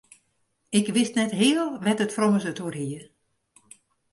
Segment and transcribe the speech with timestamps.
[0.79, 3.01] Ik wist net heal wêr't it frommes it oer hie.